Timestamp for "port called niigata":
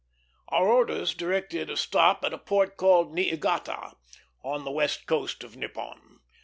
2.39-3.93